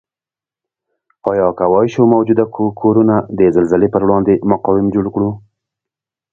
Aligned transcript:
آیا 1.31 1.47
کوای 1.57 1.87
شو 1.93 2.03
موجوده 2.13 2.45
کورنه 2.79 3.15
د 3.37 3.39
زلزلې 3.55 3.87
پروړاندې 3.93 4.33
مقاوم 4.51 4.85
جوړ 4.95 5.05
کړو؟ 5.13 5.29